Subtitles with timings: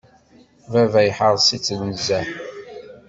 [0.71, 2.27] Baba iḥres-itt nezzeh.